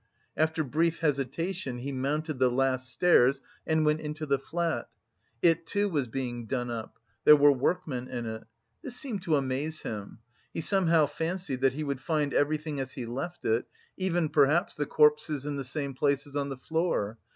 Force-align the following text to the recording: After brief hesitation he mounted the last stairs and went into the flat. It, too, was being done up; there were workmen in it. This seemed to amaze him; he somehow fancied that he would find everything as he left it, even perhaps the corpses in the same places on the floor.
After 0.35 0.63
brief 0.63 0.97
hesitation 1.01 1.77
he 1.77 1.91
mounted 1.91 2.39
the 2.39 2.49
last 2.49 2.89
stairs 2.91 3.39
and 3.67 3.85
went 3.85 3.99
into 3.99 4.25
the 4.25 4.39
flat. 4.39 4.89
It, 5.43 5.67
too, 5.67 5.87
was 5.89 6.07
being 6.07 6.47
done 6.47 6.71
up; 6.71 6.97
there 7.23 7.35
were 7.35 7.51
workmen 7.51 8.07
in 8.07 8.25
it. 8.25 8.45
This 8.81 8.95
seemed 8.95 9.21
to 9.21 9.35
amaze 9.35 9.83
him; 9.83 10.17
he 10.55 10.61
somehow 10.61 11.05
fancied 11.05 11.61
that 11.61 11.73
he 11.73 11.83
would 11.83 12.01
find 12.01 12.33
everything 12.33 12.79
as 12.79 12.93
he 12.93 13.05
left 13.05 13.45
it, 13.45 13.67
even 13.95 14.29
perhaps 14.29 14.73
the 14.73 14.87
corpses 14.87 15.45
in 15.45 15.57
the 15.57 15.63
same 15.63 15.93
places 15.93 16.35
on 16.35 16.49
the 16.49 16.57
floor. 16.57 17.19